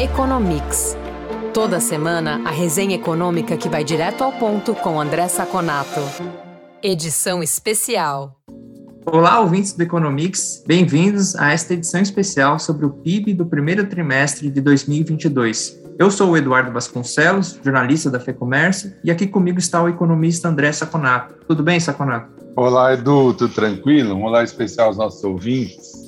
Economics. 0.00 0.96
Toda 1.52 1.78
semana, 1.78 2.40
a 2.46 2.50
resenha 2.50 2.96
econômica 2.96 3.54
que 3.54 3.68
vai 3.68 3.84
direto 3.84 4.24
ao 4.24 4.32
ponto 4.32 4.74
com 4.74 4.98
André 4.98 5.28
Saconato. 5.28 6.00
Edição 6.82 7.42
especial. 7.42 8.34
Olá, 9.04 9.38
ouvintes 9.40 9.74
do 9.74 9.82
Economics. 9.82 10.64
Bem-vindos 10.66 11.36
a 11.36 11.52
esta 11.52 11.74
edição 11.74 12.00
especial 12.00 12.58
sobre 12.58 12.86
o 12.86 12.90
PIB 12.90 13.34
do 13.34 13.44
primeiro 13.44 13.86
trimestre 13.90 14.48
de 14.50 14.62
2022. 14.62 15.78
Eu 15.98 16.10
sou 16.10 16.30
o 16.30 16.36
Eduardo 16.38 16.72
Vasconcelos, 16.72 17.60
jornalista 17.62 18.10
da 18.10 18.18
FEComércio, 18.18 18.94
e 19.04 19.10
aqui 19.10 19.26
comigo 19.26 19.58
está 19.58 19.82
o 19.82 19.88
economista 19.90 20.48
André 20.48 20.72
Saconato. 20.72 21.34
Tudo 21.46 21.62
bem, 21.62 21.78
Saconato? 21.78 22.42
Olá, 22.56 22.94
Edu, 22.94 23.34
tudo 23.34 23.52
tranquilo? 23.52 24.14
Um 24.14 24.22
olá 24.22 24.42
especial 24.42 24.86
aos 24.86 24.96
nossos 24.96 25.22
ouvintes. 25.22 26.00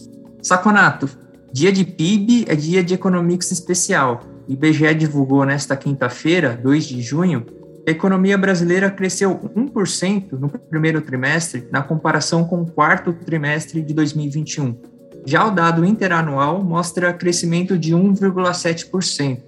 Saconato, 0.43 1.11
dia 1.53 1.71
de 1.71 1.85
PIB 1.85 2.47
é 2.49 2.57
dia 2.57 2.83
de 2.83 2.95
Economics 2.95 3.51
especial. 3.53 4.23
IBGE 4.49 4.95
divulgou 4.95 5.45
nesta 5.45 5.77
quinta-feira, 5.77 6.59
2 6.61 6.85
de 6.85 7.03
junho, 7.03 7.45
a 7.87 7.91
economia 7.91 8.39
brasileira 8.39 8.91
cresceu 8.91 9.39
1% 9.57 10.33
no 10.33 10.49
primeiro 10.49 11.01
trimestre 11.01 11.69
na 11.71 11.83
comparação 11.83 12.45
com 12.45 12.63
o 12.63 12.71
quarto 12.71 13.13
trimestre 13.13 13.83
de 13.83 13.93
2021. 13.93 14.81
Já 15.27 15.47
o 15.47 15.51
dado 15.51 15.85
interanual 15.85 16.63
mostra 16.63 17.13
crescimento 17.13 17.77
de 17.77 17.93
1,7%. 17.93 19.43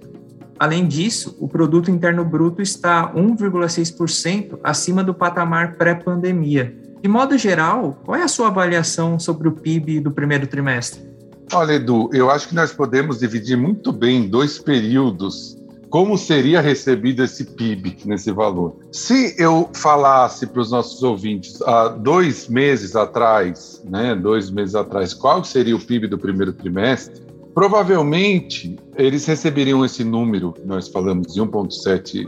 Além 0.59 0.87
disso, 0.87 1.35
o 1.39 1.47
produto 1.47 1.89
interno 1.89 2.23
bruto 2.23 2.61
está 2.61 3.11
1,6% 3.13 4.59
acima 4.63 5.03
do 5.03 5.13
patamar 5.13 5.75
pré-pandemia, 5.75 6.77
de 7.01 7.09
modo 7.09 7.37
geral, 7.37 8.01
qual 8.03 8.17
é 8.17 8.23
a 8.23 8.27
sua 8.27 8.47
avaliação 8.47 9.19
sobre 9.19 9.47
o 9.47 9.51
PIB 9.51 9.99
do 9.99 10.11
primeiro 10.11 10.47
trimestre? 10.47 11.14
Olha, 11.53 11.73
Edu, 11.73 12.09
eu 12.11 12.29
acho 12.29 12.49
que 12.49 12.55
nós 12.55 12.73
podemos 12.73 13.19
dividir 13.19 13.55
muito 13.55 13.91
bem 13.91 14.23
em 14.23 14.27
dois 14.27 14.57
períodos 14.57 15.57
como 15.89 16.17
seria 16.17 16.59
recebido 16.59 17.23
esse 17.23 17.45
PIB 17.45 17.99
nesse 18.03 18.29
valor. 18.29 18.75
Se 18.91 19.33
eu 19.37 19.69
falasse 19.73 20.45
para 20.45 20.61
os 20.61 20.69
nossos 20.69 21.01
ouvintes 21.01 21.61
há 21.61 21.87
dois 21.87 22.49
meses 22.49 22.97
atrás, 22.97 23.81
né, 23.85 24.13
dois 24.13 24.49
meses 24.49 24.75
atrás, 24.75 25.13
qual 25.13 25.41
seria 25.45 25.73
o 25.73 25.79
PIB 25.79 26.07
do 26.07 26.17
primeiro 26.17 26.51
trimestre, 26.51 27.23
provavelmente 27.53 28.75
eles 28.97 29.25
receberiam 29.25 29.85
esse 29.85 30.03
número, 30.03 30.53
nós 30.65 30.89
falamos 30.89 31.33
de 31.33 31.39
1,7 31.39 32.27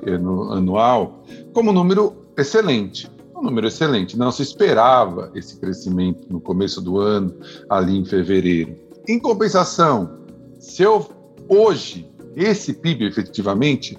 anual, 0.54 1.26
como 1.52 1.72
um 1.72 1.74
número 1.74 2.16
excelente 2.38 3.12
um 3.36 3.44
número 3.44 3.68
excelente. 3.68 4.18
Não 4.18 4.32
se 4.32 4.42
esperava 4.42 5.32
esse 5.36 5.60
crescimento 5.60 6.26
no 6.28 6.42
começo 6.42 6.82
do 6.82 6.98
ano, 6.98 7.32
ali 7.70 7.96
em 7.96 8.04
fevereiro. 8.04 8.87
Em 9.08 9.18
compensação, 9.20 10.20
se 10.60 10.84
eu 10.84 11.10
hoje 11.48 12.12
esse 12.36 12.74
PIB 12.74 13.06
efetivamente, 13.06 13.98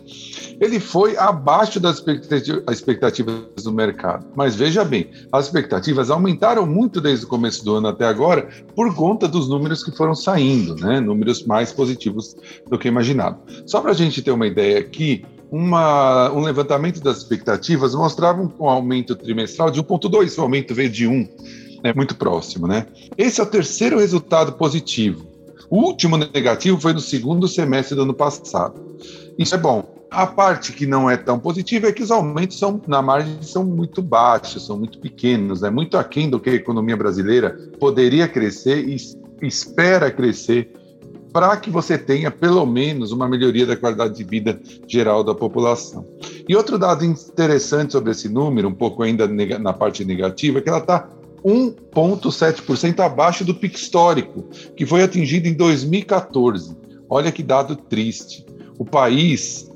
ele 0.61 0.78
foi 0.78 1.17
abaixo 1.17 1.81
das 1.81 2.01
expectativas 2.70 3.64
do 3.64 3.73
mercado. 3.73 4.27
Mas 4.36 4.55
veja 4.55 4.84
bem, 4.84 5.11
as 5.33 5.47
expectativas 5.47 6.11
aumentaram 6.11 6.64
muito 6.64 7.01
desde 7.01 7.25
o 7.25 7.29
começo 7.29 7.64
do 7.64 7.75
ano 7.75 7.89
até 7.89 8.05
agora 8.05 8.48
por 8.77 8.95
conta 8.95 9.27
dos 9.27 9.48
números 9.48 9.83
que 9.83 9.91
foram 9.97 10.14
saindo, 10.14 10.77
né? 10.77 11.01
números 11.01 11.45
mais 11.45 11.73
positivos 11.73 12.36
do 12.69 12.79
que 12.79 12.86
imaginado. 12.86 13.39
Só 13.67 13.81
para 13.81 13.91
a 13.91 13.95
gente 13.95 14.23
ter 14.23 14.31
uma 14.31 14.47
ideia 14.47 14.79
aqui, 14.79 15.25
uma, 15.51 16.31
um 16.31 16.41
levantamento 16.41 17.01
das 17.01 17.19
expectativas 17.19 17.95
mostrava 17.95 18.41
um 18.41 18.69
aumento 18.69 19.17
trimestral 19.17 19.70
de 19.70 19.83
1,2, 19.83 20.39
o 20.39 20.42
aumento 20.42 20.75
veio 20.75 20.91
de 20.91 21.09
1, 21.09 21.29
né, 21.82 21.92
muito 21.94 22.14
próximo. 22.14 22.66
Né? 22.66 22.86
Esse 23.16 23.40
é 23.40 23.44
o 23.44 23.46
terceiro 23.46 23.98
resultado 23.98 24.52
positivo. 24.52 25.26
O 25.70 25.78
último 25.78 26.16
negativo 26.16 26.80
foi 26.80 26.92
no 26.92 27.00
segundo 27.00 27.46
semestre 27.46 27.94
do 27.94 28.02
ano 28.02 28.14
passado. 28.14 28.96
Isso 29.38 29.54
é 29.54 29.58
bom. 29.58 29.96
A 30.10 30.26
parte 30.26 30.72
que 30.72 30.86
não 30.86 31.10
é 31.10 31.18
tão 31.18 31.38
positiva 31.38 31.88
é 31.88 31.92
que 31.92 32.02
os 32.02 32.10
aumentos 32.10 32.58
são, 32.58 32.80
na 32.86 33.02
margem 33.02 33.42
são 33.42 33.62
muito 33.62 34.00
baixos, 34.00 34.64
são 34.64 34.78
muito 34.78 34.98
pequenos, 34.98 35.62
é 35.62 35.67
né? 35.67 35.70
muito 35.70 35.98
aquém 35.98 36.30
do 36.30 36.40
que 36.40 36.48
a 36.48 36.55
economia 36.55 36.96
brasileira 36.96 37.50
poderia 37.78 38.27
crescer 38.27 38.88
e 38.88 38.96
espera 39.42 40.11
crescer 40.11 40.72
para 41.30 41.55
que 41.58 41.70
você 41.70 41.98
tenha 41.98 42.30
pelo 42.30 42.64
menos 42.64 43.12
uma 43.12 43.28
melhoria 43.28 43.67
da 43.67 43.77
qualidade 43.77 44.17
de 44.17 44.24
vida 44.24 44.58
geral 44.86 45.22
da 45.22 45.34
população. 45.34 46.06
E 46.48 46.56
outro 46.56 46.78
dado 46.78 47.05
interessante 47.05 47.92
sobre 47.92 48.12
esse 48.12 48.30
número, 48.30 48.68
um 48.68 48.74
pouco 48.74 49.02
ainda 49.02 49.28
na 49.58 49.74
parte 49.74 50.06
negativa, 50.06 50.58
é 50.58 50.62
que 50.62 50.68
ela 50.70 50.78
está 50.78 51.06
1,7% 51.44 53.00
abaixo 53.00 53.44
do 53.44 53.54
pico 53.54 53.76
histórico, 53.76 54.48
que 54.76 54.86
foi 54.86 55.02
atingido 55.02 55.48
em 55.48 55.54
2014. 55.54 56.76
Olha 57.08 57.32
que 57.32 57.42
dado 57.42 57.76
triste. 57.76 58.44
O 58.78 58.84
país 58.84 59.70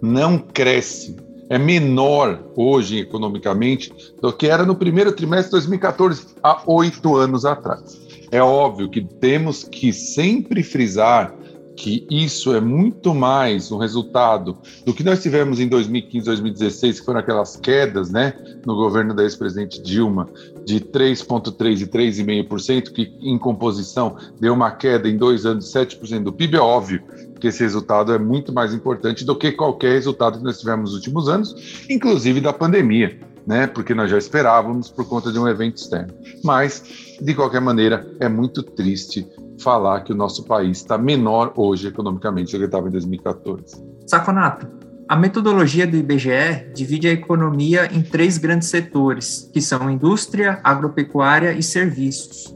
não 0.00 0.38
cresce, 0.38 1.16
é 1.48 1.58
menor 1.58 2.42
hoje 2.56 2.98
economicamente 2.98 3.92
do 4.20 4.32
que 4.32 4.46
era 4.48 4.64
no 4.64 4.74
primeiro 4.74 5.12
trimestre 5.12 5.46
de 5.46 5.52
2014, 5.52 6.26
há 6.42 6.62
oito 6.66 7.16
anos 7.16 7.44
atrás. 7.44 8.00
É 8.30 8.42
óbvio 8.42 8.88
que 8.88 9.02
temos 9.02 9.62
que 9.62 9.92
sempre 9.92 10.62
frisar 10.62 11.34
que 11.76 12.06
isso 12.10 12.54
é 12.54 12.60
muito 12.60 13.14
mais 13.14 13.72
um 13.72 13.78
resultado 13.78 14.56
do 14.84 14.92
que 14.92 15.02
nós 15.02 15.22
tivemos 15.22 15.58
em 15.58 15.68
2015, 15.68 16.26
2016, 16.26 17.00
que 17.00 17.06
foram 17.06 17.20
aquelas 17.20 17.56
quedas, 17.56 18.10
né, 18.10 18.34
no 18.66 18.74
governo 18.74 19.14
da 19.14 19.22
ex-presidente 19.22 19.82
Dilma, 19.82 20.28
de 20.64 20.80
3,3% 20.80 21.80
e 21.80 21.86
3,5%, 21.86 22.92
que 22.92 23.12
em 23.20 23.38
composição 23.38 24.16
deu 24.38 24.54
uma 24.54 24.70
queda 24.70 25.08
em 25.08 25.16
dois 25.16 25.46
anos 25.46 25.66
de 25.66 25.72
7% 25.72 26.22
do 26.22 26.32
PIB. 26.32 26.56
É 26.56 26.60
óbvio 26.60 27.02
que 27.40 27.48
esse 27.48 27.62
resultado 27.62 28.12
é 28.12 28.18
muito 28.18 28.52
mais 28.52 28.72
importante 28.72 29.24
do 29.24 29.36
que 29.36 29.50
qualquer 29.52 29.92
resultado 29.92 30.38
que 30.38 30.44
nós 30.44 30.60
tivemos 30.60 30.90
nos 30.90 30.94
últimos 30.94 31.28
anos, 31.28 31.84
inclusive 31.88 32.40
da 32.40 32.52
pandemia 32.52 33.32
né? 33.46 33.66
Porque 33.66 33.94
nós 33.94 34.10
já 34.10 34.18
esperávamos 34.18 34.88
por 34.88 35.06
conta 35.06 35.32
de 35.32 35.38
um 35.38 35.48
evento 35.48 35.76
externo. 35.76 36.14
Mas, 36.42 37.16
de 37.20 37.34
qualquer 37.34 37.60
maneira, 37.60 38.06
é 38.20 38.28
muito 38.28 38.62
triste 38.62 39.26
falar 39.60 40.00
que 40.02 40.12
o 40.12 40.16
nosso 40.16 40.44
país 40.44 40.78
está 40.78 40.96
menor 40.96 41.52
hoje 41.56 41.88
economicamente 41.88 42.52
do 42.52 42.58
que 42.58 42.64
estava 42.64 42.88
em 42.88 42.90
2014. 42.90 43.82
Saconato, 44.06 44.66
a 45.08 45.16
metodologia 45.16 45.86
do 45.86 45.96
IBGE 45.96 46.72
divide 46.74 47.08
a 47.08 47.12
economia 47.12 47.88
em 47.92 48.02
três 48.02 48.38
grandes 48.38 48.68
setores, 48.68 49.50
que 49.52 49.60
são 49.60 49.90
indústria, 49.90 50.60
agropecuária 50.64 51.52
e 51.52 51.62
serviços. 51.62 52.54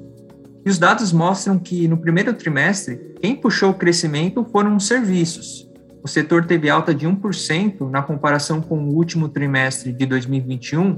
E 0.64 0.70
os 0.70 0.78
dados 0.78 1.12
mostram 1.12 1.58
que, 1.58 1.86
no 1.86 1.98
primeiro 1.98 2.32
trimestre, 2.32 3.14
quem 3.20 3.36
puxou 3.36 3.70
o 3.70 3.74
crescimento 3.74 4.44
foram 4.44 4.76
os 4.76 4.86
serviços, 4.86 5.66
o 6.06 6.08
setor 6.08 6.44
teve 6.44 6.70
alta 6.70 6.94
de 6.94 7.04
1% 7.04 7.90
na 7.90 8.00
comparação 8.00 8.60
com 8.60 8.78
o 8.78 8.94
último 8.94 9.28
trimestre 9.28 9.92
de 9.92 10.06
2021 10.06 10.96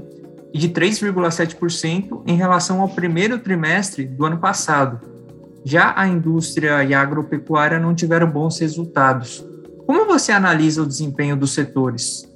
e 0.53 0.59
de 0.59 0.69
3,7% 0.69 2.21
em 2.27 2.35
relação 2.35 2.79
ao 2.79 2.89
primeiro 2.89 3.39
trimestre 3.39 4.05
do 4.05 4.23
ano 4.23 4.37
passado. 4.37 4.99
Já 5.63 5.93
a 5.95 6.07
indústria 6.07 6.83
e 6.83 6.93
a 6.93 7.01
agropecuária 7.01 7.79
não 7.79 7.93
tiveram 7.93 8.29
bons 8.29 8.59
resultados. 8.59 9.45
Como 9.85 10.05
você 10.05 10.31
analisa 10.31 10.83
o 10.83 10.85
desempenho 10.85 11.35
dos 11.35 11.53
setores? 11.53 12.29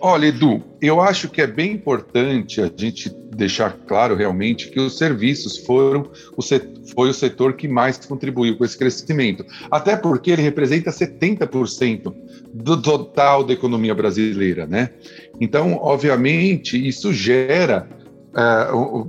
Olha, 0.00 0.26
Edu, 0.26 0.62
eu 0.80 1.00
acho 1.00 1.28
que 1.28 1.40
é 1.40 1.46
bem 1.46 1.72
importante 1.72 2.60
a 2.60 2.70
gente 2.74 3.08
deixar 3.34 3.72
claro 3.86 4.16
realmente 4.16 4.68
que 4.68 4.80
os 4.80 4.98
serviços 4.98 5.58
foram 5.58 6.10
o 6.36 6.42
setor, 6.42 6.72
foi 6.94 7.08
o 7.08 7.14
setor 7.14 7.54
que 7.54 7.68
mais 7.68 8.04
contribuiu 8.04 8.58
com 8.58 8.64
esse 8.64 8.76
crescimento. 8.76 9.44
Até 9.70 9.96
porque 9.96 10.32
ele 10.32 10.42
representa 10.42 10.90
70% 10.90 12.12
do 12.52 12.82
total 12.82 13.44
da 13.44 13.52
economia 13.52 13.94
brasileira, 13.94 14.66
né? 14.66 14.90
Então, 15.40 15.78
obviamente, 15.80 16.76
isso 16.76 17.12
gera 17.12 17.88
uh, 18.34 19.08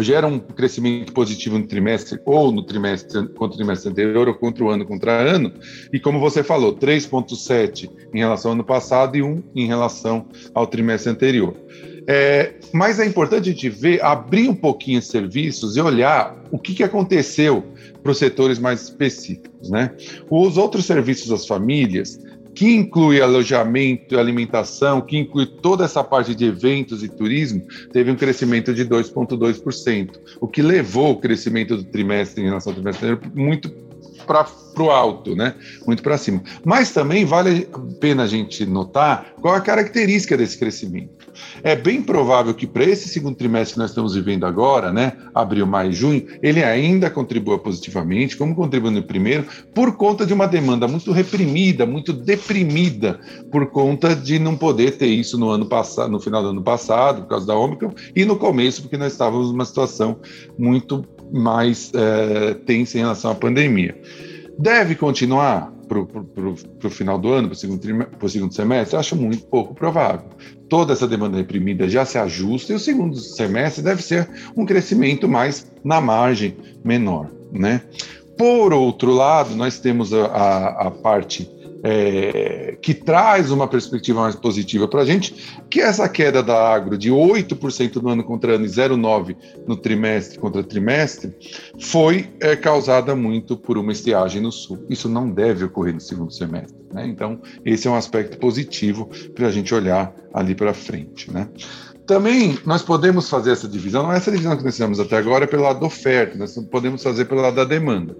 gera 0.00 0.26
um 0.26 0.38
crescimento 0.38 1.12
positivo 1.12 1.58
no 1.58 1.66
trimestre 1.66 2.20
ou 2.24 2.52
no 2.52 2.62
trimestre 2.62 3.28
contra 3.28 3.54
o 3.54 3.56
trimestre 3.56 3.90
anterior 3.90 4.28
ou 4.28 4.34
contra 4.34 4.64
o 4.64 4.68
ano 4.68 4.84
contra 4.84 5.12
ano. 5.12 5.52
E 5.92 5.98
como 5.98 6.20
você 6.20 6.42
falou, 6.42 6.76
3,7 6.76 7.90
em 8.14 8.18
relação 8.18 8.50
ao 8.50 8.54
ano 8.54 8.64
passado 8.64 9.16
e 9.16 9.22
1 9.22 9.42
em 9.54 9.66
relação 9.66 10.26
ao 10.54 10.66
trimestre 10.66 11.10
anterior. 11.10 11.54
É, 12.06 12.54
mas 12.72 12.98
é 12.98 13.06
importante 13.06 13.48
a 13.48 13.52
gente 13.52 13.68
ver, 13.68 14.02
abrir 14.02 14.48
um 14.48 14.54
pouquinho 14.54 14.98
os 14.98 15.06
serviços 15.06 15.76
e 15.76 15.80
olhar 15.80 16.36
o 16.50 16.58
que, 16.58 16.74
que 16.74 16.82
aconteceu 16.82 17.64
para 18.02 18.12
os 18.12 18.18
setores 18.18 18.58
mais 18.58 18.82
específicos. 18.82 19.70
Né? 19.70 19.90
Os 20.28 20.56
outros 20.56 20.84
serviços 20.84 21.28
das 21.28 21.46
famílias, 21.46 22.18
que 22.54 22.74
inclui 22.74 23.20
alojamento 23.20 24.14
e 24.14 24.18
alimentação, 24.18 25.00
que 25.00 25.16
inclui 25.16 25.46
toda 25.46 25.84
essa 25.84 26.04
parte 26.04 26.34
de 26.34 26.44
eventos 26.44 27.02
e 27.02 27.08
turismo, 27.08 27.62
teve 27.92 28.10
um 28.10 28.16
crescimento 28.16 28.74
de 28.74 28.84
2,2%, 28.84 30.10
o 30.40 30.46
que 30.46 30.62
levou 30.62 31.12
o 31.12 31.16
crescimento 31.16 31.76
do 31.76 31.84
trimestre 31.84 32.42
em 32.42 32.46
relação 32.46 32.72
ao 32.72 32.74
trimestre 32.74 33.18
muito 33.34 33.70
para 34.26 34.46
o 34.78 34.90
alto, 34.90 35.36
né? 35.36 35.54
Muito 35.86 36.02
para 36.02 36.16
cima. 36.16 36.42
Mas 36.64 36.90
também 36.90 37.24
vale 37.24 37.68
a 37.72 37.78
pena 38.00 38.24
a 38.24 38.26
gente 38.26 38.64
notar 38.64 39.34
qual 39.40 39.54
a 39.54 39.60
característica 39.60 40.36
desse 40.36 40.58
crescimento. 40.58 41.22
É 41.62 41.74
bem 41.74 42.02
provável 42.02 42.54
que 42.54 42.66
para 42.66 42.84
esse 42.84 43.08
segundo 43.08 43.36
trimestre 43.36 43.74
que 43.74 43.78
nós 43.80 43.90
estamos 43.90 44.14
vivendo 44.14 44.44
agora, 44.44 44.92
né, 44.92 45.12
abril, 45.34 45.66
maio, 45.66 45.92
junho, 45.92 46.26
ele 46.42 46.62
ainda 46.62 47.10
contribua 47.10 47.58
positivamente, 47.58 48.36
como 48.36 48.54
contribuiu 48.54 48.92
no 48.92 49.02
primeiro, 49.02 49.46
por 49.74 49.96
conta 49.96 50.26
de 50.26 50.34
uma 50.34 50.46
demanda 50.46 50.86
muito 50.86 51.12
reprimida, 51.12 51.86
muito 51.86 52.12
deprimida, 52.12 53.20
por 53.50 53.66
conta 53.70 54.14
de 54.14 54.38
não 54.38 54.56
poder 54.56 54.92
ter 54.92 55.06
isso 55.06 55.38
no 55.38 55.50
ano 55.50 55.66
passado, 55.66 56.10
no 56.10 56.20
final 56.20 56.42
do 56.42 56.48
ano 56.48 56.62
passado, 56.62 57.22
por 57.22 57.28
causa 57.28 57.46
da 57.46 57.56
Omicron, 57.56 57.92
e 58.14 58.24
no 58.24 58.36
começo, 58.36 58.82
porque 58.82 58.96
nós 58.96 59.12
estávamos 59.12 59.50
numa 59.50 59.64
situação 59.64 60.18
muito 60.58 61.04
mais 61.32 61.90
é, 61.94 62.54
tensa 62.54 62.98
em 62.98 63.00
relação 63.00 63.30
à 63.30 63.34
pandemia. 63.34 63.96
Deve 64.58 64.94
continuar 64.94 65.72
para 65.88 65.98
o 65.98 66.90
final 66.90 67.18
do 67.18 67.32
ano, 67.32 67.48
para 67.48 67.54
o 67.54 67.56
segundo, 67.56 68.28
segundo 68.28 68.54
semestre? 68.54 68.96
Acho 68.96 69.16
muito 69.16 69.44
pouco 69.46 69.74
provável. 69.74 70.28
Toda 70.68 70.92
essa 70.92 71.06
demanda 71.06 71.36
reprimida 71.36 71.88
já 71.88 72.04
se 72.04 72.18
ajusta 72.18 72.72
e 72.72 72.76
o 72.76 72.78
segundo 72.78 73.16
semestre 73.16 73.82
deve 73.82 74.02
ser 74.02 74.28
um 74.56 74.64
crescimento 74.64 75.28
mais 75.28 75.70
na 75.84 76.00
margem 76.00 76.56
menor. 76.84 77.30
Né? 77.52 77.82
Por 78.38 78.72
outro 78.72 79.12
lado, 79.12 79.54
nós 79.54 79.78
temos 79.78 80.12
a, 80.14 80.26
a, 80.26 80.86
a 80.86 80.90
parte 80.90 81.50
é, 81.82 82.76
que 82.80 82.94
traz 82.94 83.50
uma 83.50 83.66
perspectiva 83.66 84.20
mais 84.20 84.36
positiva 84.36 84.86
para 84.86 85.02
a 85.02 85.04
gente, 85.04 85.34
que 85.68 85.80
é 85.80 85.84
essa 85.84 86.08
queda 86.08 86.42
da 86.42 86.72
agro 86.72 86.96
de 86.96 87.10
8% 87.10 87.96
no 87.96 88.10
ano 88.10 88.24
contra 88.24 88.54
ano 88.54 88.64
e 88.64 88.68
0,9% 88.68 89.36
no 89.66 89.76
trimestre 89.76 90.38
contra 90.38 90.62
trimestre, 90.62 91.34
foi 91.80 92.30
é, 92.40 92.54
causada 92.54 93.14
muito 93.16 93.56
por 93.56 93.76
uma 93.76 93.92
estiagem 93.92 94.40
no 94.40 94.52
sul. 94.52 94.84
Isso 94.88 95.08
não 95.08 95.30
deve 95.30 95.64
ocorrer 95.64 95.94
no 95.94 96.00
segundo 96.00 96.32
semestre. 96.32 96.76
Né? 96.92 97.06
Então, 97.06 97.40
esse 97.64 97.88
é 97.88 97.90
um 97.90 97.96
aspecto 97.96 98.38
positivo 98.38 99.08
para 99.34 99.48
a 99.48 99.50
gente 99.50 99.74
olhar 99.74 100.14
ali 100.32 100.54
para 100.54 100.74
frente. 100.74 101.30
Né? 101.30 101.48
Também 102.06 102.58
nós 102.66 102.82
podemos 102.82 103.28
fazer 103.28 103.52
essa 103.52 103.68
divisão, 103.68 104.02
não 104.02 104.12
é 104.12 104.16
essa 104.16 104.30
divisão 104.30 104.56
que 104.56 104.64
nós 104.64 104.74
fizemos 104.74 104.98
até 104.98 105.16
agora, 105.16 105.44
é 105.44 105.46
pelo 105.46 105.62
lado 105.62 105.80
da 105.80 105.86
oferta, 105.86 106.36
nós 106.36 106.56
podemos 106.70 107.02
fazer 107.02 107.26
pelo 107.26 107.40
lado 107.40 107.54
da 107.56 107.64
demanda. 107.64 108.16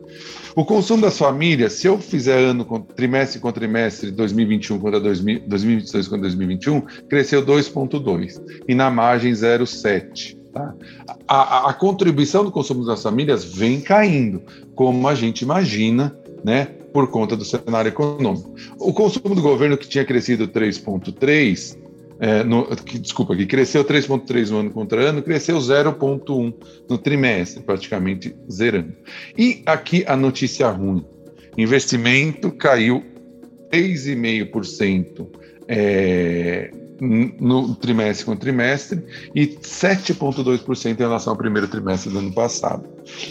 O 0.55 0.64
consumo 0.64 1.02
das 1.02 1.19
famílias, 1.19 1.73
se 1.75 1.88
eu 1.88 1.99
fizer 1.99 2.38
ano, 2.38 2.64
trimestre 2.94 3.40
com 3.40 3.50
trimestre, 3.50 4.11
2021 4.11 4.79
contra 4.79 5.00
2000, 5.00 5.43
2022 5.49 6.08
contra 6.08 6.23
2021, 6.23 6.81
cresceu 7.08 7.44
2,2 7.44 8.40
e 8.69 8.75
na 8.75 8.88
margem 8.88 9.32
0,7. 9.32 10.37
Tá? 10.52 10.75
A, 11.26 11.34
a, 11.34 11.70
a 11.70 11.73
contribuição 11.73 12.44
do 12.44 12.52
consumo 12.52 12.84
das 12.84 13.02
famílias 13.02 13.44
vem 13.44 13.81
caindo, 13.81 14.43
como 14.75 15.08
a 15.08 15.14
gente 15.14 15.43
imagina, 15.43 16.14
né, 16.44 16.67
por 16.93 17.11
conta 17.11 17.37
do 17.37 17.44
cenário 17.44 17.88
econômico. 17.88 18.55
O 18.79 18.93
consumo 18.93 19.34
do 19.34 19.40
governo, 19.40 19.79
que 19.79 19.88
tinha 19.88 20.05
crescido 20.05 20.46
3,3, 20.46 21.81
é, 22.23 22.45
no, 22.45 22.65
que, 22.77 23.01
desculpa, 23.01 23.35
que 23.35 23.47
cresceu 23.47 23.85
3,3 23.85 24.51
no 24.51 24.59
ano 24.59 24.71
contra 24.71 25.03
ano, 25.03 25.21
cresceu 25.21 25.59
0,1 25.59 26.55
no 26.89 26.97
trimestre, 26.97 27.65
praticamente 27.65 28.33
zerando. 28.49 28.95
E 29.37 29.61
aqui 29.67 30.05
a 30.07 30.17
notícia 30.17 30.71
ruim: 30.71 31.05
investimento 31.59 32.53
caiu 32.53 33.03
3,5% 33.73 35.27
é, 35.67 36.71
no 37.03 37.75
trimestre 37.75 38.25
com 38.25 38.37
trimestre 38.37 39.03
e 39.35 39.47
7,2% 39.47 40.93
em 40.93 40.95
relação 40.95 41.33
ao 41.33 41.37
primeiro 41.37 41.67
trimestre 41.67 42.13
do 42.13 42.19
ano 42.19 42.33
passado. 42.33 42.89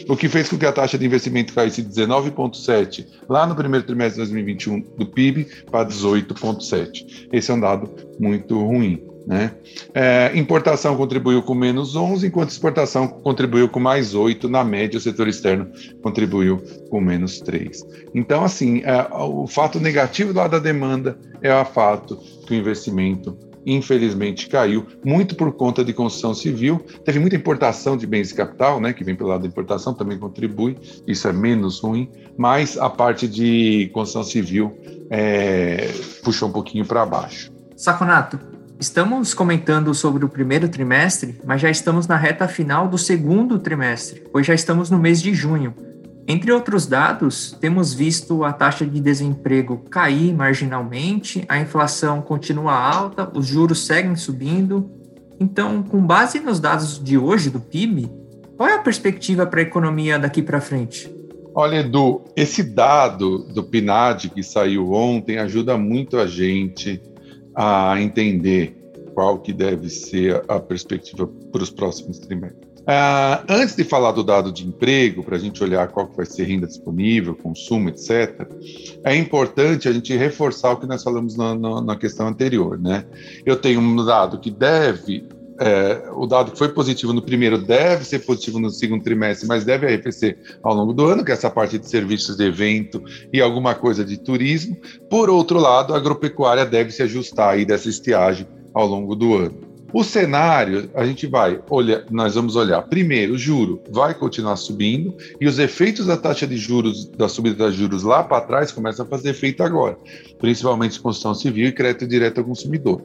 O 0.10 0.18
que 0.18 0.28
fez 0.28 0.50
com 0.50 0.58
que 0.58 0.66
a 0.66 0.74
taxa 0.74 0.98
de 0.98 1.06
investimento 1.06 1.54
caísse 1.54 1.82
de 1.82 1.90
19,7% 1.90 3.06
lá 3.30 3.48
no 3.48 3.56
primeiro 3.56 3.86
trimestre 3.86 4.22
de 4.24 4.30
2021 4.30 4.82
do 4.98 5.06
PIB 5.06 5.48
para 5.72 5.88
18,7%. 5.88 7.30
Esse 7.32 7.52
é 7.52 7.54
um 7.54 7.60
dado 7.60 7.90
muito 8.20 8.60
ruim. 8.62 9.02
Né? 9.26 9.52
É, 9.94 10.32
importação 10.36 10.98
contribuiu 10.98 11.44
com 11.44 11.54
menos 11.54 11.96
11, 11.96 12.28
enquanto 12.28 12.50
exportação 12.50 13.08
contribuiu 13.08 13.70
com 13.70 13.80
mais 13.80 14.16
8, 14.16 14.50
na 14.50 14.64
média 14.64 14.98
o 14.98 15.02
setor 15.02 15.28
externo 15.28 15.70
contribuiu 16.02 16.62
com 16.90 17.00
menos 17.00 17.40
3. 17.40 17.86
Então, 18.16 18.44
assim, 18.44 18.82
é, 18.84 19.08
o 19.14 19.46
fato 19.46 19.80
negativo 19.80 20.34
do 20.34 20.40
lado 20.40 20.52
da 20.52 20.60
demanda 20.60 21.18
é 21.40 21.54
o 21.54 21.64
fato 21.64 22.18
que 22.48 22.54
o 22.56 22.58
investimento 22.58 23.38
infelizmente 23.66 24.48
caiu, 24.48 24.86
muito 25.04 25.36
por 25.36 25.52
conta 25.54 25.84
de 25.84 25.94
construção 25.94 26.34
civil. 26.34 26.84
Teve 27.06 27.20
muita 27.20 27.36
importação 27.36 27.96
de 27.96 28.08
bens 28.08 28.30
de 28.30 28.36
capital, 28.36 28.80
né, 28.80 28.94
que 28.94 29.04
vem 29.04 29.16
pelo 29.16 29.30
lado 29.30 29.42
da 29.42 29.48
importação, 29.48 29.94
também 29.94 30.18
contribui, 30.18 30.78
isso 31.08 31.28
é 31.28 31.34
menos 31.34 31.80
ruim, 31.80 32.10
mas 32.38 32.78
a 32.78 32.90
parte 32.90 33.28
de 33.28 33.90
construção 33.94 34.24
civil 34.24 34.78
é, 35.10 35.90
puxou 36.24 36.50
um 36.50 36.52
pouquinho 36.52 36.86
para 36.86 37.06
baixo. 37.06 37.52
Saconato, 37.76 38.40
estamos 38.80 39.34
comentando 39.34 39.94
sobre 39.94 40.24
o 40.26 40.30
primeiro 40.30 40.70
trimestre, 40.70 41.40
mas 41.46 41.62
já 41.62 41.70
estamos 41.70 42.08
na 42.08 42.18
reta 42.18 42.48
final 42.48 42.88
do 42.88 42.98
segundo 42.98 43.60
trimestre, 43.60 44.24
pois 44.32 44.46
já 44.46 44.54
estamos 44.54 44.90
no 44.90 44.98
mês 44.98 45.22
de 45.22 45.34
junho. 45.34 45.74
Entre 46.32 46.50
outros 46.50 46.88
dados, 46.88 47.58
temos 47.60 47.94
visto 47.94 48.46
a 48.46 48.54
taxa 48.54 48.86
de 48.86 49.02
desemprego 49.02 49.80
cair 49.90 50.34
marginalmente, 50.34 51.44
a 51.50 51.60
inflação 51.60 52.22
continua 52.22 52.72
alta, 52.74 53.30
os 53.38 53.46
juros 53.46 53.86
seguem 53.86 54.16
subindo. 54.16 54.90
Então, 55.38 55.84
com 55.84 56.00
base 56.00 56.40
nos 56.40 56.58
dados 56.58 57.04
de 57.04 57.18
hoje 57.18 57.50
do 57.50 57.60
PIB, 57.60 58.10
qual 58.56 58.70
é 58.70 58.76
a 58.76 58.80
perspectiva 58.80 59.46
para 59.46 59.60
a 59.60 59.64
economia 59.64 60.18
daqui 60.18 60.42
para 60.42 60.62
frente? 60.62 61.14
Olha, 61.54 61.82
Edu, 61.82 62.22
esse 62.34 62.64
dado 62.64 63.40
do 63.54 63.62
PNAD 63.62 64.30
que 64.30 64.42
saiu 64.42 64.94
ontem 64.94 65.38
ajuda 65.38 65.78
muito 65.78 66.18
a 66.18 66.28
gente 66.28 67.02
a 67.54 68.00
entender 68.00 68.74
qual 69.14 69.38
que 69.40 69.52
deve 69.52 69.90
ser 69.90 70.46
a 70.48 70.62
perspectiva 70.62 71.28
para 71.52 71.62
os 71.62 71.70
próximos 71.70 72.20
trimestres. 72.20 72.61
Uh, 72.82 73.46
antes 73.48 73.76
de 73.76 73.84
falar 73.84 74.12
do 74.12 74.24
dado 74.24 74.52
de 74.52 74.68
emprego, 74.68 75.24
para 75.24 75.36
a 75.36 75.40
gente 75.40 75.64
olhar 75.64 75.88
qual 75.90 76.08
que 76.08 76.18
vai 76.18 76.26
ser 76.26 76.46
renda 76.46 76.66
disponível, 76.66 77.36
consumo, 77.36 77.90
etc., 77.90 78.48
é 79.04 79.16
importante 79.16 79.88
a 79.88 79.94
gente 79.94 80.16
reforçar 80.18 80.72
o 80.72 80.78
que 80.78 80.88
nós 80.88 81.04
falamos 81.04 81.38
na, 81.38 81.54
na, 81.54 81.82
na 81.82 81.96
questão 81.96 82.28
anterior. 82.28 82.80
Né? 82.80 83.06
Eu 83.46 83.56
tenho 83.56 83.80
um 83.80 84.04
dado 84.04 84.40
que 84.40 84.50
deve, 84.50 85.28
é, 85.60 86.10
o 86.16 86.26
dado 86.26 86.52
que 86.52 86.58
foi 86.58 86.70
positivo 86.70 87.14
no 87.14 87.22
primeiro 87.22 87.60
deve 87.60 88.04
ser 88.04 88.20
positivo 88.20 88.60
no 88.60 88.72
segundo 88.72 89.04
trimestre, 89.04 89.48
mas 89.48 89.64
deve 89.64 89.86
arrefecer 89.86 90.40
ao 90.64 90.74
longo 90.74 90.92
do 90.92 91.06
ano, 91.06 91.24
que 91.24 91.32
é 91.32 91.36
essa 91.36 91.52
parte 91.52 91.78
de 91.78 91.88
serviços 91.88 92.36
de 92.36 92.46
evento 92.46 93.04
e 93.32 93.40
alguma 93.40 93.76
coisa 93.76 94.04
de 94.04 94.18
turismo. 94.18 94.76
Por 95.08 95.30
outro 95.30 95.60
lado, 95.60 95.94
a 95.94 95.98
agropecuária 95.98 96.66
deve 96.66 96.90
se 96.90 97.04
ajustar 97.04 97.54
aí 97.54 97.64
dessa 97.64 97.90
estiagem 97.90 98.48
ao 98.74 98.88
longo 98.88 99.16
do 99.16 99.36
ano. 99.36 99.71
O 99.94 100.04
cenário, 100.04 100.90
a 100.94 101.06
gente 101.06 101.28
vai 101.28 101.62
olhar, 101.70 102.04
nós 102.10 102.36
vamos 102.36 102.56
olhar. 102.56 102.82
Primeiro, 102.84 103.34
o 103.34 103.38
juro 103.38 103.82
vai 103.92 104.14
continuar 104.14 104.56
subindo 104.56 105.16
e 105.40 105.48
os 105.48 105.60
efeitos 105.60 106.06
da 106.06 106.16
taxa 106.16 106.48
de 106.48 106.56
juros, 106.56 107.06
da 107.06 107.28
subida 107.28 107.70
de 107.70 107.78
juros 107.78 108.04
lá 108.04 108.24
para 108.24 108.42
trás, 108.42 108.72
começam 108.72 109.06
a 109.06 109.10
fazer 109.10 109.30
efeito 109.30 109.64
agora, 109.64 109.98
principalmente 110.40 111.00
construção 111.00 111.34
civil 111.34 111.68
e 111.68 111.72
crédito 111.72 112.08
direto 112.08 112.40
ao 112.40 112.46
consumidor. 112.46 113.02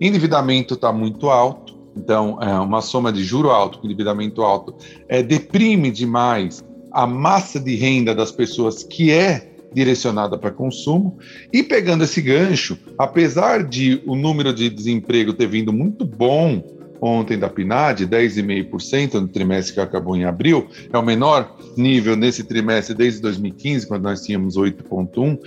Endividamento 0.00 0.74
está 0.74 0.92
muito 0.92 1.30
alto, 1.30 1.78
então 1.96 2.38
é 2.42 2.58
uma 2.60 2.82
soma 2.82 3.10
de 3.10 3.24
juro 3.24 3.50
alto 3.50 3.78
com 3.78 3.86
endividamento 3.86 4.42
alto 4.42 4.74
é, 5.08 5.22
deprime 5.22 5.90
demais 5.90 6.62
a 6.92 7.06
massa 7.06 7.58
de 7.58 7.74
renda 7.74 8.14
das 8.14 8.30
pessoas 8.30 8.82
que 8.82 9.10
é 9.10 9.47
direcionada 9.72 10.36
para 10.38 10.50
consumo. 10.50 11.18
E 11.52 11.62
pegando 11.62 12.04
esse 12.04 12.20
gancho, 12.20 12.78
apesar 12.98 13.62
de 13.64 14.02
o 14.06 14.14
número 14.14 14.52
de 14.52 14.68
desemprego 14.70 15.32
ter 15.32 15.46
vindo 15.46 15.72
muito 15.72 16.04
bom 16.04 16.62
ontem 17.00 17.38
da 17.38 17.48
PNAD, 17.48 18.06
10,5% 18.06 19.14
no 19.14 19.28
trimestre 19.28 19.74
que 19.74 19.80
acabou 19.80 20.16
em 20.16 20.24
abril, 20.24 20.68
é 20.92 20.98
o 20.98 21.02
menor 21.02 21.56
nível 21.76 22.16
nesse 22.16 22.44
trimestre 22.44 22.94
desde 22.94 23.20
2015, 23.20 23.86
quando 23.86 24.02
nós 24.04 24.22
tínhamos 24.22 24.56
8,1%. 24.56 25.38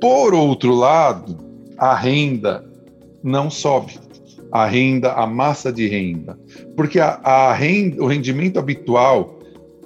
Por 0.00 0.34
outro 0.34 0.74
lado, 0.74 1.38
a 1.78 1.94
renda 1.94 2.64
não 3.22 3.50
sobe. 3.50 3.98
A 4.52 4.66
renda, 4.66 5.12
a 5.14 5.26
massa 5.26 5.72
de 5.72 5.88
renda. 5.88 6.38
Porque 6.76 7.00
a, 7.00 7.18
a 7.24 7.52
renda, 7.52 8.02
o 8.02 8.06
rendimento 8.06 8.58
habitual 8.58 9.33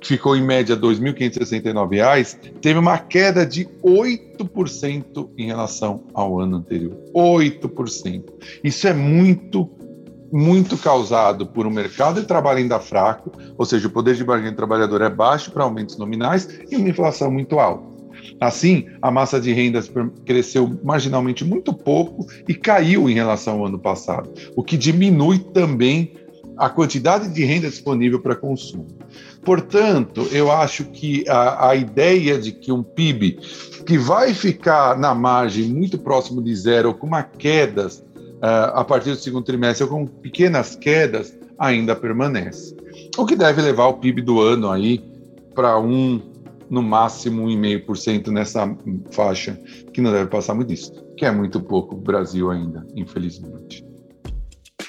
ficou 0.03 0.37
em 0.37 0.43
média 0.43 0.75
R$ 0.75 0.81
2.569, 0.81 2.53
teve 2.61 2.79
uma 2.79 2.99
queda 2.99 3.45
de 3.45 3.67
8% 3.83 5.31
em 5.37 5.47
relação 5.47 6.05
ao 6.15 6.39
ano 6.41 6.57
anterior. 6.57 6.97
8%. 7.15 8.25
Isso 8.63 8.87
é 8.87 8.93
muito, 8.93 9.71
muito 10.33 10.77
causado 10.79 11.47
por 11.47 11.67
um 11.67 11.71
mercado 11.71 12.21
de 12.21 12.27
trabalho 12.27 12.59
ainda 12.59 12.79
fraco, 12.79 13.33
ou 13.57 13.65
seja, 13.65 13.89
o 13.89 13.91
poder 13.91 14.15
de 14.15 14.25
barganha 14.25 14.53
do 14.53 14.57
trabalhador 14.57 15.03
é 15.03 15.11
baixo 15.11 15.51
para 15.51 15.65
aumentos 15.65 15.97
nominais 15.97 16.49
e 16.71 16.77
uma 16.77 16.89
inflação 16.89 17.31
muito 17.31 17.59
alta. 17.59 17.99
Assim, 18.41 18.87
a 19.01 19.11
massa 19.11 19.41
de 19.41 19.53
rendas 19.53 19.91
cresceu 20.25 20.79
marginalmente 20.83 21.45
muito 21.45 21.73
pouco 21.73 22.27
e 22.47 22.55
caiu 22.55 23.09
em 23.09 23.15
relação 23.15 23.59
ao 23.59 23.67
ano 23.67 23.79
passado, 23.79 24.31
o 24.55 24.63
que 24.63 24.77
diminui 24.77 25.39
também 25.39 26.13
a 26.59 26.69
quantidade 26.69 27.29
de 27.29 27.45
renda 27.45 27.69
disponível 27.69 28.21
para 28.21 28.35
consumo. 28.35 28.87
Portanto, 29.45 30.29
eu 30.33 30.51
acho 30.51 30.85
que 30.87 31.25
a, 31.29 31.71
a, 31.71 31.77
ideia 31.77 32.39
de 32.39 32.53
que 32.53 32.73
um 32.73 32.83
PIB 32.83 33.39
que 33.87 33.97
vai 33.97 34.35
ficar 34.35 34.99
na 34.99 35.15
margem 35.15 35.69
muito 35.69 35.97
próximo 35.99 36.43
de 36.43 36.55
zero, 36.55 36.93
com 36.93 37.07
uma 37.07 37.23
quedas 37.23 37.99
uh, 37.99 38.75
a 38.75 38.85
partir 38.85 39.11
do 39.11 39.17
segundo 39.17 39.45
trimestre, 39.45 39.85
ou 39.85 39.91
com 39.91 40.07
pequenas 40.07 40.75
quedas, 40.75 41.33
ainda 41.59 41.95
permanece. 41.95 42.77
O 43.17 43.25
que 43.25 43.37
deve 43.37 43.63
levar 43.63 43.87
o 43.87 43.95
PIB 43.95 44.23
do 44.23 44.41
ano 44.41 44.71
aí 44.71 45.03
para 45.55 45.79
um, 45.79 46.21
no 46.69 46.83
máximo 46.83 47.47
1,5% 47.47 48.29
nessa 48.29 48.77
faixa, 49.13 49.59
que 49.93 50.01
não 50.01 50.13
deve 50.13 50.29
passar 50.29 50.55
muito 50.55 50.69
disso, 50.69 50.93
que 51.17 51.25
é 51.25 51.31
muito 51.31 51.61
pouco 51.61 51.95
o 51.95 51.99
Brasil 51.99 52.51
ainda, 52.51 52.87
infelizmente. 52.95 53.85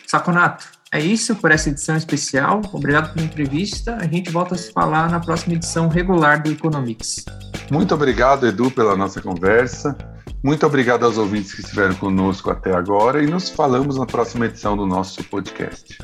Saconato, 0.05 0.78
é 0.91 0.99
isso 0.99 1.35
por 1.35 1.51
essa 1.51 1.69
edição 1.69 1.95
especial. 1.95 2.61
Obrigado 2.73 3.13
pela 3.13 3.25
entrevista. 3.25 3.95
A 3.95 4.07
gente 4.07 4.31
volta 4.31 4.55
a 4.55 4.57
se 4.57 4.71
falar 4.71 5.09
na 5.09 5.19
próxima 5.19 5.53
edição 5.53 5.87
regular 5.87 6.41
do 6.41 6.51
Economics. 6.51 7.25
Muito 7.71 7.93
obrigado, 7.93 8.47
Edu, 8.47 8.71
pela 8.71 8.95
nossa 8.95 9.21
conversa. 9.21 9.95
Muito 10.43 10.65
obrigado 10.65 11.03
aos 11.05 11.17
ouvintes 11.17 11.53
que 11.53 11.61
estiveram 11.61 11.93
conosco 11.95 12.49
até 12.49 12.73
agora 12.73 13.21
e 13.21 13.27
nos 13.27 13.49
falamos 13.49 13.97
na 13.97 14.05
próxima 14.05 14.45
edição 14.45 14.75
do 14.75 14.85
nosso 14.85 15.23
podcast. 15.25 15.97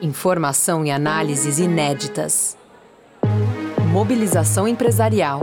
Informação 0.00 0.84
e 0.84 0.90
análises 0.90 1.58
inéditas. 1.58 2.56
Mobilização 3.90 4.68
empresarial. 4.68 5.40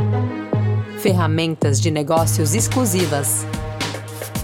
Ferramentas 0.99 1.81
de 1.81 1.89
negócios 1.89 2.53
exclusivas. 2.53 3.45